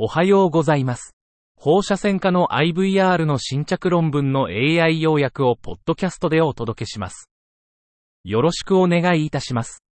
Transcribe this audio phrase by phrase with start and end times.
[0.00, 1.16] おはようございます。
[1.56, 7.28] 放射線科の IVR の新着論文の AI 要約をポッドキャストでお届けします。
[8.22, 9.82] よろしくお願いいたします。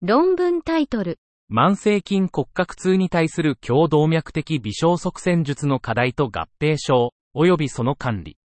[0.00, 1.18] 論文タイトル。
[1.52, 8.38] 慢性筋骨格痛に対する強動脈的微小側線術の課題と合併症、及びその管理。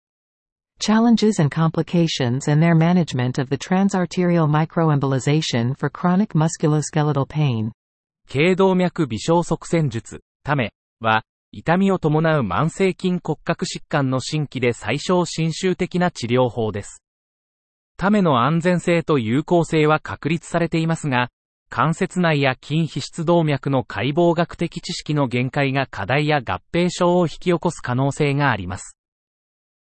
[0.82, 7.72] Challenges and complications and their management of the transarterial microembolization for chronic musculoskeletal pain.
[8.28, 17.02] 頸動脈微小側線術、ため、は、痛みを伴う慢性筋骨格疾患の新規で最小侵襲的な治療法です。
[17.98, 21.30] ための安全性と有効性は確立されていますが、
[21.70, 28.98] 関節内や筋皮質動脈の解剖学的知識の限界が課題や合併症を引き起こす可能性があります。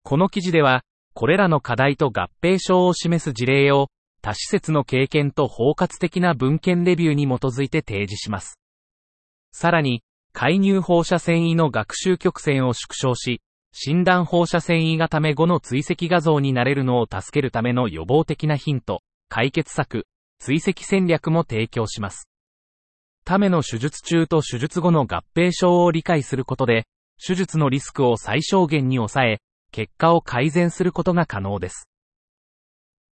[0.03, 0.85] この記事では、
[1.15, 3.89] これらの課題と合併症を示す事例を、
[4.27, 8.59] 多施設の経験と包括的な文献レビューに基づいて提示します。
[9.53, 10.03] さらに、
[10.33, 13.41] 介入放射線維の学習曲線を縮小し、
[13.71, 20.09] 診断放射線維がため後の追跡画像になれるのを助けるための予防的なヒント、解決策、
[20.41, 22.29] 追跡戦略も提供します。
[23.25, 26.89] ための手術中と手術後の合併症を理解することで、
[27.25, 29.39] 手術のリスクを最小限に抑え、
[29.71, 31.89] 結果を改善することが可能です。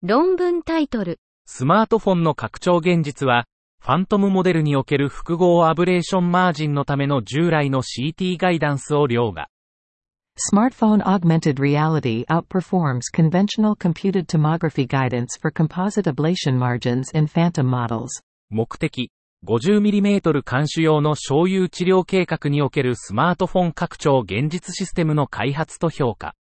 [0.04, 1.20] 論文タイトル。
[1.46, 3.46] スマートフォンの拡張現実は、
[3.80, 9.48] ファントムモデルにおける複合アブレーションマージンのための従来の CT ガイダンスを凌駕。
[10.38, 16.12] スマートフォン augmented reality outperforms conventional computed tomography guidance for composite。
[18.50, 19.12] 目的。
[19.46, 26.34] 50mm 監視用の醤油治療計画におけるスマートフォン拡張現実システムの開発と評価。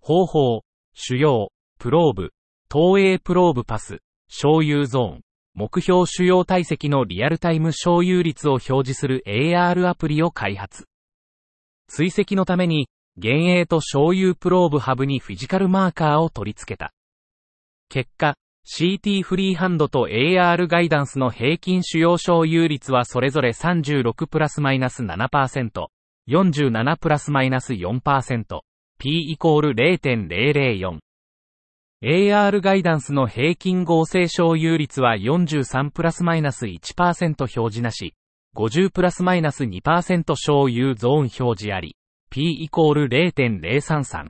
[0.00, 0.60] 方法、
[0.92, 2.32] 主要、プローブ、
[2.68, 5.20] 投影プローブパス、小有ゾーン、
[5.54, 10.86] 目標主要体積のリアルタイム小有率を表示する AR アプリを開発。
[11.88, 16.92] 追跡のために、幻影と小有プローブハブにフィジカルマーカーを取り付けた。
[17.88, 18.34] 結果、
[18.66, 25.86] CT フリーハンドと AR ガイダンスの平均主要小有率はそれぞれ36プラスマイナス7%、
[26.28, 28.60] 47プラスマイナス4%、
[28.98, 30.98] P イコール0.004。
[32.04, 38.12] AR ガイダンスの平均合成小有率は43プラスマイナス1%表示なし、
[38.54, 41.96] 50プラスマイナス2%小有ゾーン表示あり、
[42.28, 44.28] P イコール0.033。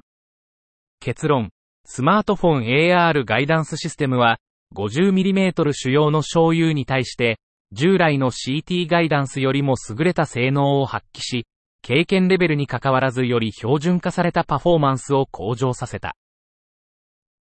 [1.01, 1.51] 結論。
[1.85, 4.39] スマートフォン AR ガイダンスシステムは、
[4.77, 7.41] 50mm 主要の小有に対して、
[7.73, 11.47] 従来の CT ガイダンスよりも優れた性能を発揮し、
[11.83, 16.15] 経験レベルに関わらずより標準化されたパフォーマンスを向上させた。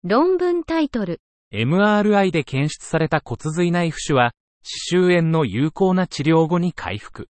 [0.05, 1.21] 論文タイトル。
[1.53, 7.29] MRI で検出された骨髄内浮腫は、歯周炎の有効な治療後に回復。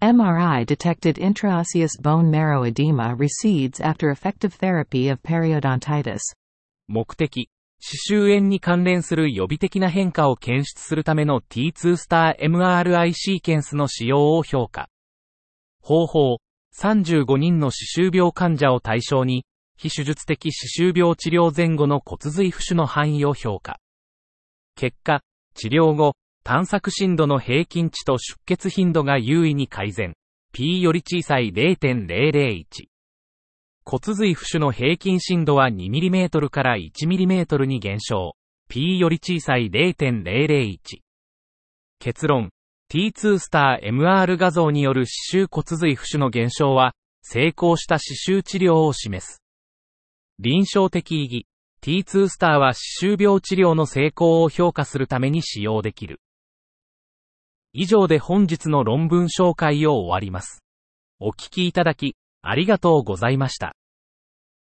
[0.00, 6.20] MRI detected intraosseous bone marrow edema recedes after effective therapy of periodontitis.
[6.86, 7.48] 目的、
[7.80, 14.88] 歯周炎に関連する予備的な変化を検出するための T2 スター MRI シーケンスの使用を評価。
[15.80, 16.36] 方法、
[16.76, 19.44] 35人の歯周病患者を対象に、
[19.76, 23.80] 非手術的歯周病治療前後の骨髄浮腫の範囲を評価。
[24.76, 25.22] 結果、
[25.54, 30.14] 治療後、探索深度の平均値と出血頻度が優位に改善。
[30.52, 32.64] P より小さい0.001。
[33.84, 38.36] 骨髄浮腫の平均深度は 2mm から 1mm に減少。
[38.68, 40.78] P より小さい0.001。
[41.98, 42.50] 結論。
[42.92, 49.41] T2 スター MR 画像による歯周骨髄浮腫の減少は、成功した歯周治療を示す。
[50.38, 51.46] 臨床的意義。
[51.82, 56.20] T2 スターは歯周病治療の成功を評価するために使用できる。
[57.72, 60.62] 以上で本日の論文紹介を終わります。
[61.18, 63.74] お聞きいただき、ありがとうございました。